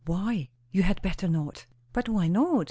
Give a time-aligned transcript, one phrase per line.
[0.07, 2.59] "Why?" "You had better not." "But why not?